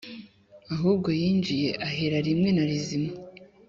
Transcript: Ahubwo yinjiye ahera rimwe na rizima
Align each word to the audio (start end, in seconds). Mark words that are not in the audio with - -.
Ahubwo 0.73 1.09
yinjiye 1.21 1.69
ahera 1.87 2.17
rimwe 2.27 2.49
na 2.53 2.63
rizima 2.69 3.11